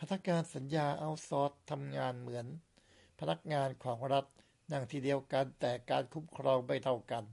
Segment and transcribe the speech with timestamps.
[0.00, 2.46] พนักงานสัญญาเอาต์ซอร์สทำงานเหมือน
[3.18, 4.24] พนักงานของรัฐ
[4.72, 7.24] นั่งที่เดียวกัน แต่การคุ้มครองไม่เท่ากัน